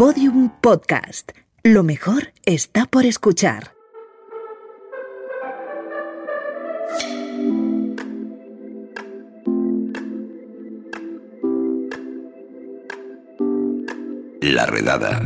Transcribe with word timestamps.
Podium 0.00 0.48
Podcast. 0.62 1.32
Lo 1.62 1.82
mejor 1.82 2.32
está 2.46 2.86
por 2.86 3.04
escuchar. 3.04 3.74
La 14.40 14.64
redada. 14.64 15.20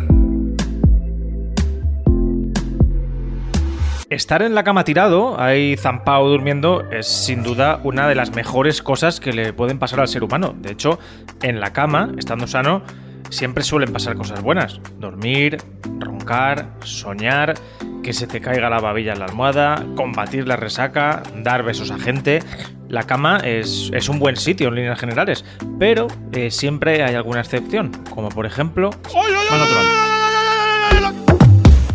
Estar 4.11 4.43
en 4.43 4.57
la 4.57 4.65
cama 4.65 4.83
tirado, 4.83 5.41
ahí 5.41 5.77
zampado 5.77 6.29
durmiendo, 6.29 6.83
es 6.91 7.07
sin 7.07 7.45
duda 7.45 7.81
una 7.85 8.09
de 8.09 8.17
las 8.17 8.35
mejores 8.35 8.83
cosas 8.83 9.21
que 9.21 9.33
le 9.33 9.53
pueden 9.53 9.79
pasar 9.79 10.01
al 10.01 10.09
ser 10.09 10.25
humano. 10.25 10.53
De 10.59 10.73
hecho, 10.73 10.99
en 11.43 11.61
la 11.61 11.73
cama, 11.73 12.11
estando 12.19 12.49
sano, 12.49 12.83
siempre 13.35 13.65
suelen 13.65 13.93
pasar 13.93 14.17
cosas 14.17 14.43
buenas. 14.43 14.81
Dormir, 14.99 15.59
roncar, 15.99 16.71
soñar, 16.83 17.55
que 18.03 18.13
se 18.13 18.27
te 18.27 18.41
caiga 18.41 18.71
la 18.71 18.81
babilla 18.81 19.13
en 19.13 19.19
la 19.19 19.27
almohada, 19.27 19.85
combatir 19.97 20.47
la 20.47 20.57
resaca, 20.57 21.23
dar 21.37 21.63
besos 21.63 21.91
a 21.91 21.99
gente. 21.99 22.41
La 22.89 23.05
cama 23.05 23.39
es, 23.39 23.91
es 23.93 24.09
un 24.09 24.19
buen 24.19 24.37
sitio 24.37 24.69
en 24.69 24.77
líneas 24.77 25.01
generales, 25.01 25.45
pero 25.79 26.07
eh, 26.33 26.51
siempre 26.51 27.03
hay 27.03 27.15
alguna 27.15 27.41
excepción, 27.41 27.91
como 28.11 28.29
por 28.29 28.47
ejemplo... 28.47 28.91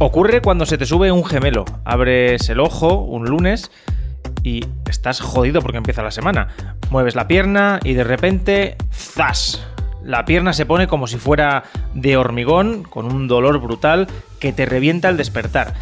Ocurre 0.02 0.42
cuando 0.42 0.66
se 0.66 0.78
te 0.78 0.86
sube 0.86 1.12
un 1.12 1.26
gemelo, 1.26 1.66
abres 1.84 2.50
el 2.50 2.62
ojo 2.62 3.02
un 3.02 3.26
lunes 3.26 3.70
y 4.44 4.66
estás 4.90 5.20
jodido 5.20 5.62
porque 5.62 5.78
empieza 5.78 6.02
la 6.04 6.12
semana. 6.12 6.48
Mueves 6.90 7.16
la 7.16 7.28
pierna 7.28 7.80
y 7.84 7.94
de 7.94 8.04
repente, 8.06 8.78
¡zas! 8.94 9.62
La 10.04 10.26
pierna 10.26 10.54
se 10.54 10.66
pone 10.66 10.88
como 10.88 11.08
si 11.08 11.18
fuera 11.18 11.64
de 11.94 12.16
hormigón, 12.18 12.84
con 12.84 13.06
un 13.06 13.28
dolor 13.28 13.60
brutal 13.60 14.08
que 14.40 14.54
te 14.54 14.66
revienta 14.66 15.10
al 15.10 15.18
despertar. 15.18 15.74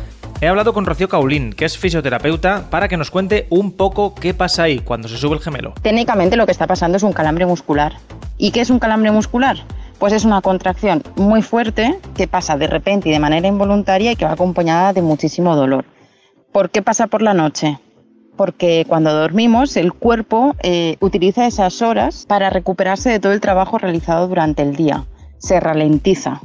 He 0.41 0.47
hablado 0.47 0.73
con 0.73 0.85
Rocío 0.85 1.09
Caulín, 1.09 1.53
que 1.53 1.65
es 1.65 1.77
fisioterapeuta, 1.77 2.69
para 2.69 2.87
que 2.87 2.97
nos 2.97 3.09
cuente 3.09 3.47
un 3.49 3.71
poco 3.71 4.13
qué 4.13 4.33
pasa 4.33 4.63
ahí 4.63 4.79
cuando 4.79 5.07
se 5.07 5.17
sube 5.17 5.35
el 5.35 5.41
gemelo. 5.41 5.73
Técnicamente 5.81 6.35
lo 6.35 6.45
que 6.45 6.51
está 6.51 6.67
pasando 6.67 6.97
es 6.97 7.03
un 7.03 7.13
calambre 7.13 7.45
muscular. 7.45 7.93
¿Y 8.37 8.51
qué 8.51 8.61
es 8.61 8.69
un 8.69 8.79
calambre 8.79 9.11
muscular? 9.11 9.57
Pues 9.97 10.13
es 10.13 10.25
una 10.25 10.41
contracción 10.41 11.03
muy 11.15 11.41
fuerte 11.41 11.97
que 12.15 12.27
pasa 12.27 12.55
de 12.55 12.67
repente 12.67 13.09
y 13.09 13.11
de 13.11 13.19
manera 13.19 13.47
involuntaria 13.47 14.11
y 14.11 14.15
que 14.15 14.25
va 14.25 14.33
acompañada 14.33 14.93
de 14.93 15.01
muchísimo 15.01 15.55
dolor. 15.55 15.85
¿Por 16.51 16.69
qué 16.69 16.83
pasa 16.83 17.07
por 17.07 17.23
la 17.23 17.33
noche? 17.33 17.79
Porque 18.37 18.85
cuando 18.87 19.13
dormimos 19.13 19.75
el 19.75 19.91
cuerpo 19.91 20.55
eh, 20.63 20.95
utiliza 21.01 21.47
esas 21.47 21.81
horas 21.81 22.25
para 22.27 22.49
recuperarse 22.49 23.09
de 23.09 23.19
todo 23.19 23.33
el 23.33 23.41
trabajo 23.41 23.77
realizado 23.77 24.27
durante 24.27 24.61
el 24.61 24.75
día. 24.75 25.03
Se 25.39 25.59
ralentiza. 25.59 26.41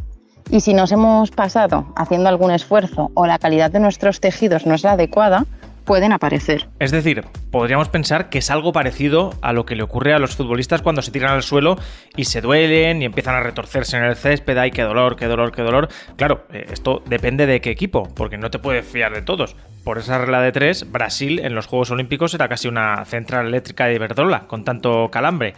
Y 0.51 0.61
si 0.61 0.75
nos 0.75 0.91
hemos 0.91 1.31
pasado 1.31 1.93
haciendo 1.97 2.29
algún 2.29 2.51
esfuerzo 2.51 3.11
o 3.15 3.27
la 3.27 3.39
calidad 3.39 3.71
de 3.71 3.81
nuestros 3.81 4.21
tejidos 4.21 4.67
no 4.67 4.75
es 4.75 4.83
la 4.83 4.93
adecuada, 4.93 5.47
pueden 5.85 6.13
aparecer. 6.13 6.69
Es 6.79 6.91
decir, 6.91 7.25
podríamos 7.51 7.89
pensar 7.89 8.29
que 8.29 8.39
es 8.39 8.51
algo 8.51 8.73
parecido 8.73 9.35
a 9.43 9.53
lo 9.53 9.67
que 9.67 9.77
le 9.77 9.83
ocurre 9.83 10.15
a 10.15 10.19
los 10.19 10.37
futbolistas 10.37 10.83
cuando 10.83 11.03
se 11.03 11.11
tiran 11.11 11.33
al 11.33 11.43
suelo 11.43 11.77
y 12.17 12.25
se 12.25 12.41
duelen 12.41 13.03
y 13.03 13.05
empiezan 13.05 13.35
a 13.35 13.41
retorcerse 13.41 13.97
en 13.97 14.05
el 14.05 14.17
césped. 14.17 14.57
¡Ay, 14.59 14.71
qué 14.71 14.83
dolor, 14.83 15.17
qué 15.17 15.27
dolor, 15.27 15.53
qué 15.53 15.63
dolor! 15.63 15.89
Claro, 16.17 16.47
eh, 16.53 16.67
esto 16.71 17.03
depende 17.07 17.47
de 17.47 17.61
qué 17.61 17.71
equipo, 17.71 18.09
porque 18.15 18.39
no 18.39 18.51
te 18.51 18.59
puedes 18.59 18.87
fiar 18.87 19.13
de 19.13 19.23
todos. 19.23 19.57
Por 19.85 19.99
esa 19.99 20.19
regla 20.19 20.41
de 20.41 20.53
tres, 20.53 20.91
Brasil 20.91 21.41
en 21.41 21.55
los 21.55 21.67
Juegos 21.67 21.91
Olímpicos 21.91 22.35
era 22.35 22.49
casi 22.49 22.69
una 22.69 23.05
central 23.05 23.47
eléctrica 23.47 23.87
de 23.87 23.95
Iberdrola, 23.95 24.47
con 24.47 24.65
tanto 24.65 25.11
calambre. 25.11 25.55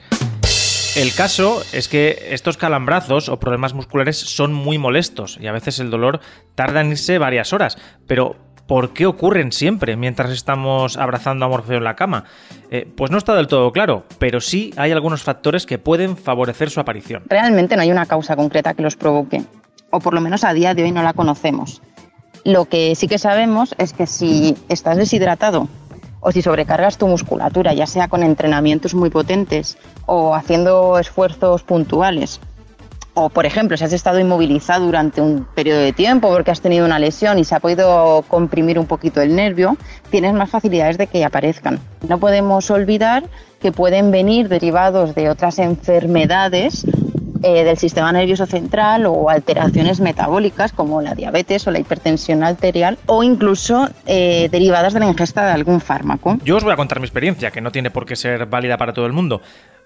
El 0.96 1.12
caso 1.12 1.60
es 1.72 1.88
que 1.88 2.28
estos 2.30 2.56
calambrazos 2.56 3.28
o 3.28 3.40
problemas 3.40 3.74
musculares 3.74 4.16
son 4.16 4.52
muy 4.52 4.78
molestos 4.78 5.38
y 5.40 5.48
a 5.48 5.52
veces 5.52 5.80
el 5.80 5.90
dolor 5.90 6.20
tarda 6.54 6.82
en 6.82 6.92
irse 6.92 7.18
varias 7.18 7.52
horas, 7.52 7.76
pero 8.06 8.36
¿por 8.66 8.92
qué 8.92 9.06
ocurren 9.06 9.52
siempre 9.52 9.96
mientras 9.96 10.30
estamos 10.30 10.96
abrazando 10.96 11.44
a 11.44 11.48
Morfeo 11.48 11.78
en 11.78 11.84
la 11.84 11.96
cama? 11.96 12.24
Eh, 12.70 12.88
pues 12.96 13.10
no 13.10 13.18
está 13.18 13.34
del 13.34 13.46
todo 13.46 13.72
claro, 13.72 14.04
pero 14.18 14.40
sí 14.40 14.72
hay 14.76 14.92
algunos 14.92 15.22
factores 15.22 15.66
que 15.66 15.78
pueden 15.78 16.16
favorecer 16.16 16.70
su 16.70 16.80
aparición. 16.80 17.24
Realmente 17.26 17.76
no 17.76 17.82
hay 17.82 17.90
una 17.90 18.06
causa 18.06 18.36
concreta 18.36 18.74
que 18.74 18.82
los 18.82 18.96
provoque, 18.96 19.42
o 19.90 20.00
por 20.00 20.14
lo 20.14 20.20
menos 20.20 20.44
a 20.44 20.52
día 20.52 20.74
de 20.74 20.82
hoy 20.82 20.92
no 20.92 21.02
la 21.02 21.12
conocemos. 21.12 21.82
Lo 22.44 22.66
que 22.66 22.94
sí 22.94 23.08
que 23.08 23.18
sabemos 23.18 23.74
es 23.78 23.92
que 23.92 24.06
si 24.06 24.56
estás 24.68 24.96
deshidratado 24.96 25.68
o 26.20 26.32
si 26.32 26.42
sobrecargas 26.42 26.98
tu 26.98 27.06
musculatura, 27.06 27.74
ya 27.74 27.86
sea 27.86 28.08
con 28.08 28.22
entrenamientos 28.22 28.94
muy 28.94 29.10
potentes 29.10 29.78
o 30.06 30.34
haciendo 30.34 30.98
esfuerzos 30.98 31.62
puntuales, 31.62 32.40
o 33.14 33.28
por 33.30 33.46
ejemplo, 33.46 33.76
si 33.76 33.84
has 33.84 33.92
estado 33.92 34.18
inmovilizado 34.18 34.86
durante 34.86 35.20
un 35.20 35.46
periodo 35.54 35.80
de 35.80 35.92
tiempo 35.92 36.28
porque 36.28 36.50
has 36.50 36.60
tenido 36.60 36.84
una 36.84 36.98
lesión 36.98 37.38
y 37.38 37.44
se 37.44 37.54
ha 37.54 37.60
podido 37.60 38.24
comprimir 38.28 38.78
un 38.78 38.86
poquito 38.86 39.20
el 39.20 39.34
nervio, 39.34 39.76
tienes 40.10 40.34
más 40.34 40.50
facilidades 40.50 40.98
de 40.98 41.06
que 41.06 41.24
aparezcan. 41.24 41.78
No 42.08 42.18
podemos 42.18 42.70
olvidar 42.70 43.24
que 43.60 43.72
pueden 43.72 44.10
venir 44.10 44.48
derivados 44.48 45.14
de 45.14 45.30
otras 45.30 45.58
enfermedades 45.58 46.84
eh, 47.42 47.62
del 47.62 47.76
sistema 47.76 48.10
nervioso 48.10 48.46
central 48.46 49.06
o 49.06 49.28
alteraciones 49.28 50.00
metabólicas 50.00 50.72
como 50.72 51.02
la 51.02 51.14
diabetes 51.14 51.66
o 51.66 51.70
la 51.70 51.78
hipertensión 51.78 52.42
arterial 52.42 52.98
o 53.06 53.22
incluso 53.22 53.88
eh, 54.06 54.48
derivadas 54.50 54.94
de 54.94 55.00
la 55.00 55.06
ingesta 55.06 55.44
de 55.44 55.52
algún 55.52 55.80
fármaco. 55.80 56.38
Yo 56.42 56.56
os 56.56 56.64
voy 56.64 56.72
a 56.72 56.76
contar 56.76 57.00
mi 57.00 57.04
experiencia, 57.04 57.50
que 57.50 57.60
no 57.60 57.70
tiene 57.70 57.90
por 57.90 58.06
qué 58.06 58.16
ser 58.16 58.46
válida 58.46 58.76
para 58.76 58.92
todo 58.92 59.06
el 59.06 59.12
mundo. 59.12 59.42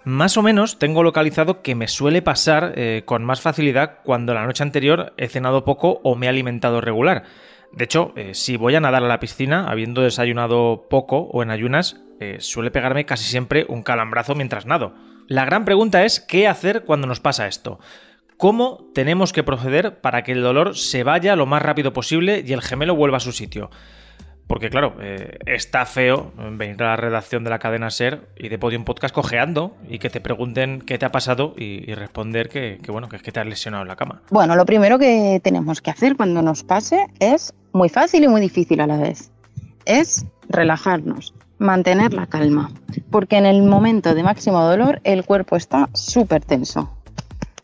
Más 0.09 0.39
o 0.39 0.43
menos 0.43 0.79
tengo 0.79 1.03
localizado 1.03 1.61
que 1.61 1.75
me 1.75 1.87
suele 1.87 2.23
pasar 2.23 2.73
eh, 2.77 3.03
con 3.05 3.27
más 3.27 3.43
facilidad 3.43 3.99
cuando 4.05 4.33
la 4.33 4.47
noche 4.47 4.63
anterior 4.63 5.13
he 5.19 5.29
cenado 5.29 5.67
poco 5.67 6.01
o 6.03 6.17
me 6.17 6.25
he 6.25 6.29
alimentado 6.31 6.81
regular. 6.81 7.25
De 7.73 7.85
hecho, 7.85 8.15
eh, 8.17 8.33
si 8.33 8.57
voy 8.57 8.75
a 8.75 8.81
nadar 8.81 9.05
a 9.05 9.07
la 9.07 9.21
piscina, 9.21 9.69
habiendo 9.69 10.01
desayunado 10.01 10.87
poco 10.89 11.29
o 11.31 11.43
en 11.43 11.51
ayunas, 11.51 12.01
eh, 12.21 12.39
suele 12.41 12.71
pegarme 12.71 13.05
casi 13.05 13.25
siempre 13.25 13.67
un 13.69 13.83
calambrazo 13.83 14.35
mientras 14.35 14.65
nado. 14.65 14.95
La 15.27 15.45
gran 15.45 15.67
pregunta 15.67 16.03
es 16.07 16.21
qué 16.21 16.49
hacer 16.49 16.85
cuando 16.85 17.07
nos 17.07 17.21
pasa 17.21 17.47
esto. 17.47 17.79
¿Cómo 18.39 18.89
tenemos 18.95 19.35
que 19.35 19.43
proceder 19.43 20.01
para 20.01 20.23
que 20.23 20.33
el 20.33 20.41
dolor 20.41 20.75
se 20.75 21.03
vaya 21.03 21.37
lo 21.37 21.45
más 21.45 21.61
rápido 21.61 21.93
posible 21.93 22.43
y 22.47 22.55
el 22.55 22.63
gemelo 22.63 22.97
vuelva 22.97 23.19
a 23.19 23.21
su 23.21 23.33
sitio? 23.33 23.69
Porque 24.49 24.71
claro, 24.71 24.95
eh, 25.01 25.39
está 25.45 25.85
feo 25.85 26.33
venir 26.53 26.83
a 26.83 26.87
la 26.87 26.97
redacción 26.97 27.45
de 27.45 27.51
la 27.51 27.59
cadena 27.59 27.91
Ser 27.91 28.29
y 28.35 28.49
de 28.49 28.59
Podium 28.59 28.85
Podcast 28.85 29.15
cojeando 29.15 29.77
y 29.89 29.99
que 29.99 30.09
te 30.09 30.23
pregunten 30.23 30.81
qué 30.81 30.97
te 30.97 31.05
ha 31.05 31.13
pasado 31.13 31.55
y, 31.57 31.93
responder 31.95 32.49
que, 32.49 32.79
que, 32.83 32.91
bueno, 32.91 33.11
que 33.11 33.17
es 33.17 33.23
que 33.23 33.31
te 33.31 33.41
has 33.41 33.47
lesionado 33.47 33.83
en 33.83 33.89
la 33.89 33.97
cama. 33.97 34.23
Bueno, 34.31 34.57
lo 34.57 34.65
primero 34.65 34.99
que 34.99 35.39
tenemos 35.45 35.83
que 35.83 35.91
hacer 35.91 36.17
cuando 36.17 36.41
nos 36.41 36.65
pase 36.65 37.07
es 37.21 37.53
muy 37.73 37.91
fácil 37.91 38.25
y 38.25 38.29
muy 38.29 38.41
difícil 38.41 38.81
a 38.81 38.87
la 38.87 38.97
vez. 38.97 39.31
Es 39.85 40.25
relajarnos, 40.49 41.35
mantener 41.59 42.15
la 42.15 42.27
calma, 42.27 42.71
porque 43.11 43.37
en 43.37 43.45
el 43.45 43.63
momento 43.63 44.15
de 44.15 44.23
máximo 44.23 44.63
dolor 44.63 45.01
el 45.05 45.27
cuerpo 45.27 45.57
está 45.57 45.91
súper 45.93 46.43
tenso. 46.43 46.91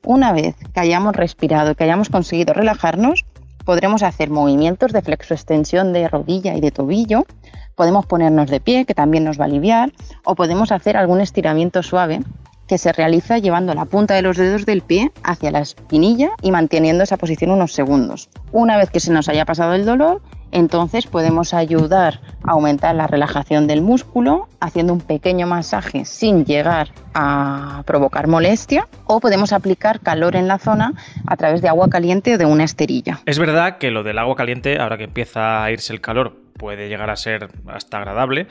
Una 0.02 0.32
vez 0.32 0.54
que 0.74 0.80
hayamos 0.80 1.16
respirado, 1.16 1.74
que 1.74 1.84
hayamos 1.84 2.10
conseguido 2.10 2.52
relajarnos, 2.52 3.24
podremos 3.64 4.02
hacer 4.02 4.30
movimientos 4.30 4.92
de 4.92 5.02
flexoextensión 5.02 5.92
de 5.92 6.08
rodilla 6.08 6.54
y 6.54 6.60
de 6.60 6.70
tobillo, 6.70 7.26
podemos 7.74 8.06
ponernos 8.06 8.50
de 8.50 8.60
pie, 8.60 8.84
que 8.84 8.94
también 8.94 9.24
nos 9.24 9.38
va 9.38 9.44
a 9.44 9.46
aliviar, 9.46 9.92
o 10.24 10.34
podemos 10.34 10.72
hacer 10.72 10.96
algún 10.96 11.20
estiramiento 11.20 11.82
suave 11.82 12.20
que 12.66 12.78
se 12.78 12.92
realiza 12.92 13.38
llevando 13.38 13.74
la 13.74 13.84
punta 13.84 14.14
de 14.14 14.22
los 14.22 14.36
dedos 14.36 14.64
del 14.64 14.80
pie 14.80 15.12
hacia 15.22 15.50
la 15.50 15.60
espinilla 15.60 16.30
y 16.40 16.50
manteniendo 16.50 17.04
esa 17.04 17.16
posición 17.16 17.50
unos 17.50 17.72
segundos. 17.72 18.30
Una 18.52 18.76
vez 18.76 18.90
que 18.90 19.00
se 19.00 19.12
nos 19.12 19.28
haya 19.28 19.44
pasado 19.44 19.74
el 19.74 19.84
dolor, 19.84 20.22
entonces 20.52 21.06
podemos 21.06 21.54
ayudar 21.54 22.20
a 22.42 22.52
aumentar 22.52 22.94
la 22.94 23.06
relajación 23.06 23.66
del 23.66 23.82
músculo 23.82 24.48
haciendo 24.60 24.92
un 24.92 25.00
pequeño 25.00 25.46
masaje 25.46 26.04
sin 26.04 26.44
llegar 26.44 26.90
a 27.14 27.82
provocar 27.86 28.26
molestia 28.26 28.88
o 29.06 29.20
podemos 29.20 29.52
aplicar 29.52 30.00
calor 30.00 30.36
en 30.36 30.48
la 30.48 30.58
zona 30.58 30.92
a 31.26 31.36
través 31.36 31.62
de 31.62 31.68
agua 31.68 31.88
caliente 31.88 32.34
o 32.34 32.38
de 32.38 32.46
una 32.46 32.64
esterilla. 32.64 33.20
Es 33.26 33.38
verdad 33.38 33.78
que 33.78 33.90
lo 33.90 34.02
del 34.02 34.18
agua 34.18 34.36
caliente, 34.36 34.78
ahora 34.78 34.96
que 34.96 35.04
empieza 35.04 35.64
a 35.64 35.70
irse 35.70 35.92
el 35.92 36.00
calor, 36.00 36.43
puede 36.56 36.88
llegar 36.88 37.10
a 37.10 37.16
ser 37.16 37.48
hasta 37.66 37.98
agradable, 37.98 38.46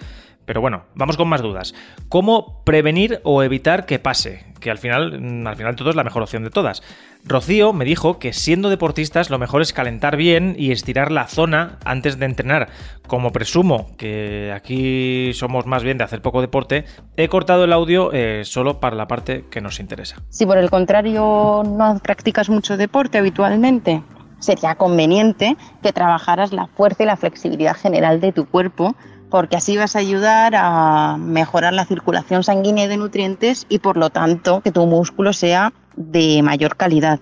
pero 0.45 0.61
bueno, 0.61 0.83
vamos 0.95 1.17
con 1.17 1.27
más 1.27 1.41
dudas. 1.41 1.73
¿Cómo 2.09 2.63
prevenir 2.65 3.21
o 3.23 3.43
evitar 3.43 3.85
que 3.85 3.99
pase? 3.99 4.45
Que 4.59 4.69
al 4.71 4.77
final, 4.77 5.19
mm, 5.19 5.47
al 5.47 5.55
final 5.55 5.75
todo 5.75 5.89
es 5.89 5.95
la 5.95 6.03
mejor 6.03 6.21
opción 6.21 6.43
de 6.43 6.49
todas. 6.49 6.83
Rocío 7.25 7.71
me 7.71 7.85
dijo 7.85 8.19
que 8.19 8.33
siendo 8.33 8.69
deportistas 8.69 9.29
lo 9.29 9.39
mejor 9.39 9.61
es 9.61 9.71
calentar 9.71 10.17
bien 10.17 10.55
y 10.57 10.71
estirar 10.71 11.11
la 11.11 11.27
zona 11.27 11.79
antes 11.85 12.19
de 12.19 12.25
entrenar. 12.25 12.69
Como 13.07 13.31
presumo 13.31 13.95
que 13.97 14.51
aquí 14.53 15.31
somos 15.33 15.65
más 15.65 15.83
bien 15.83 15.97
de 15.97 16.03
hacer 16.03 16.21
poco 16.21 16.41
deporte, 16.41 16.83
he 17.15 17.29
cortado 17.29 17.63
el 17.63 17.71
audio 17.71 18.11
eh, 18.11 18.41
solo 18.43 18.81
para 18.81 18.97
la 18.97 19.07
parte 19.07 19.45
que 19.49 19.61
nos 19.61 19.79
interesa. 19.79 20.17
Si 20.29 20.45
por 20.45 20.57
el 20.57 20.69
contrario 20.69 21.63
no 21.65 21.99
practicas 22.03 22.49
mucho 22.49 22.75
deporte 22.75 23.17
habitualmente, 23.17 24.03
sería 24.43 24.75
conveniente 24.75 25.57
que 25.81 25.93
trabajaras 25.93 26.53
la 26.53 26.67
fuerza 26.67 27.03
y 27.03 27.05
la 27.07 27.17
flexibilidad 27.17 27.75
general 27.75 28.21
de 28.21 28.31
tu 28.31 28.45
cuerpo 28.45 28.95
porque 29.33 29.55
así 29.55 29.77
vas 29.77 29.95
a 29.95 29.99
ayudar 29.99 30.53
a 30.55 31.17
mejorar 31.17 31.73
la 31.73 31.85
circulación 31.85 32.43
sanguínea 32.43 32.87
de 32.87 32.97
nutrientes 32.97 33.65
y 33.67 33.79
por 33.79 33.97
lo 33.97 34.11
tanto 34.11 34.61
que 34.61 34.71
tu 34.71 34.85
músculo 34.85 35.33
sea 35.33 35.73
de 35.95 36.43
mayor 36.43 36.77
calidad. 36.77 37.19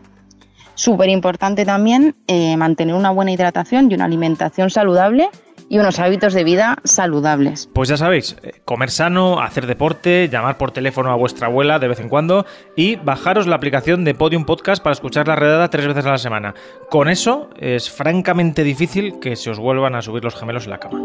Súper 0.76 1.08
importante 1.08 1.64
también 1.64 2.18
eh, 2.28 2.58
mantener 2.58 2.96
una 2.96 3.12
buena 3.12 3.32
hidratación 3.32 3.90
y 3.90 3.94
una 3.96 4.06
alimentación 4.06 4.70
saludable 4.70 5.30
y 5.72 5.80
unos 5.80 6.00
hábitos 6.00 6.34
de 6.34 6.44
vida 6.44 6.80
saludables. 6.84 7.70
Pues 7.74 7.88
ya 7.88 7.96
sabéis, 7.96 8.36
eh, 8.44 8.60
comer 8.66 8.92
sano, 8.92 9.42
hacer 9.42 9.68
deporte, 9.68 10.28
llamar 10.30 10.58
por 10.58 10.72
teléfono 10.72 11.12
a 11.12 11.16
vuestra 11.16 11.48
abuela 11.48 11.80
de 11.80 11.88
vez 11.88 12.02
en 12.02 12.10
cuando 12.10 12.46
y 12.76 12.98
bajaros 12.98 13.48
la 13.48 13.56
aplicación 13.56 14.04
de 14.04 14.14
Podium 14.14 14.44
Podcast 14.44 14.84
para 14.84 14.92
escuchar 14.92 15.30
la 15.30 15.38
redada 15.38 15.70
tres 15.70 15.88
veces 15.88 16.06
a 16.06 16.12
la 16.12 16.18
semana. 16.18 16.56
Con 16.90 17.08
eso 17.08 17.50
es 17.58 17.90
francamente 17.90 18.66
difícil 18.66 19.20
que 19.22 19.38
se 19.38 19.50
os 19.50 19.60
vuelvan 19.60 19.96
a 19.96 20.02
subir 20.02 20.26
los 20.26 20.36
gemelos 20.36 20.66
en 20.66 20.72
la 20.72 20.80
cama. 20.80 21.00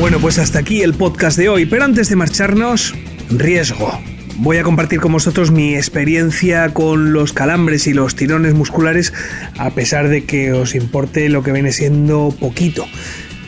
Bueno, 0.00 0.18
pues 0.20 0.40
hasta 0.40 0.58
aquí 0.58 0.82
el 0.82 0.94
podcast 0.94 1.38
de 1.38 1.48
hoy, 1.48 1.64
pero 1.64 1.84
antes 1.84 2.08
de 2.08 2.16
marcharnos, 2.16 2.92
riesgo 3.30 4.00
voy 4.38 4.56
a 4.56 4.62
compartir 4.62 5.00
con 5.00 5.12
vosotros 5.12 5.50
mi 5.50 5.74
experiencia 5.74 6.68
con 6.72 7.12
los 7.12 7.32
calambres 7.32 7.86
y 7.86 7.92
los 7.92 8.14
tirones 8.14 8.54
musculares, 8.54 9.12
a 9.58 9.70
pesar 9.70 10.08
de 10.08 10.24
que 10.24 10.52
os 10.52 10.74
importe 10.74 11.28
lo 11.28 11.42
que 11.42 11.52
viene 11.52 11.72
siendo 11.72 12.34
poquito. 12.38 12.86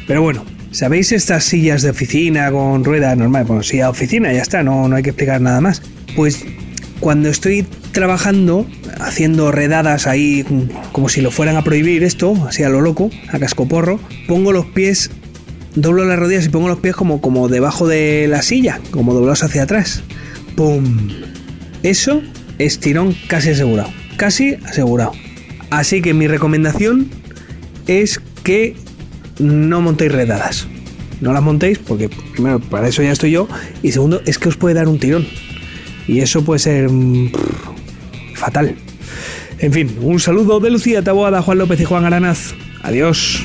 Pero 0.07 0.23
bueno, 0.23 0.45
¿sabéis 0.73 1.13
estas 1.13 1.45
sillas 1.45 1.83
de 1.83 1.91
oficina 1.91 2.51
con 2.51 2.85
rueda 2.85 3.15
normal? 3.15 3.45
Bueno, 3.45 3.63
silla 3.63 3.85
de 3.85 3.91
oficina, 3.91 4.33
ya 4.33 4.43
está, 4.43 4.63
no, 4.63 4.89
no 4.89 4.97
hay 4.97 5.03
que 5.03 5.11
explicar 5.11 5.41
nada 5.41 5.61
más. 5.61 5.83
Pues 6.17 6.45
cuando 6.99 7.29
estoy 7.29 7.65
trabajando, 7.93 8.67
haciendo 9.01 9.53
redadas 9.53 10.07
ahí 10.07 10.45
como 10.93 11.09
si 11.09 11.21
lo 11.21 11.31
fueran 11.31 11.57
a 11.57 11.63
prohibir 11.63 12.03
esto, 12.03 12.35
así 12.47 12.63
a 12.63 12.69
lo 12.69 12.81
loco, 12.81 13.11
a 13.33 13.39
cascoporro, 13.39 14.01
pongo 14.27 14.53
los 14.53 14.67
pies, 14.67 15.11
doblo 15.75 16.05
las 16.05 16.19
rodillas 16.19 16.47
y 16.47 16.49
pongo 16.49 16.69
los 16.69 16.79
pies 16.81 16.97
como, 16.97 17.21
como 17.21 17.49
debajo 17.49 17.87
de 17.87 18.27
la 18.29 18.43
silla, 18.43 18.81
como 18.91 19.15
doblados 19.15 19.45
hacia 19.45 19.63
atrás. 19.63 20.03
¡Pum! 20.57 21.09
Eso 21.83 22.23
es 22.59 22.79
tirón 22.79 23.15
casi 23.29 23.51
asegurado. 23.51 23.91
Casi 24.17 24.55
asegurado. 24.67 25.13
Así 25.71 26.03
que 26.03 26.15
mi 26.15 26.27
recomendación 26.27 27.09
es 27.87 28.21
que 28.43 28.77
no 29.39 29.81
montéis 29.81 30.13
redadas. 30.13 30.67
No 31.21 31.33
las 31.33 31.43
montéis 31.43 31.79
porque 31.79 32.09
primero 32.09 32.61
para 32.61 32.89
eso 32.89 33.03
ya 33.03 33.13
estoy 33.13 33.31
yo 33.31 33.49
y 33.83 33.93
segundo 33.93 34.23
es 34.27 34.39
que 34.39 34.49
os 34.49 34.57
puede 34.57 34.75
dar 34.75 34.89
un 34.89 34.99
tirón. 34.99 35.27
Y 36.07 36.21
eso 36.21 36.45
puede 36.45 36.59
ser 36.59 36.91
mm, 36.91 37.33
fatal. 38.35 38.75
En 39.59 39.73
fin, 39.73 39.97
un 40.01 40.19
saludo 40.19 40.59
de 40.61 40.71
Lucía 40.71 41.03
Taboada, 41.03 41.43
Juan 41.43 41.59
López 41.59 41.81
y 41.81 41.85
Juan 41.85 42.05
Aranaz. 42.05 42.55
Adiós. 42.83 43.45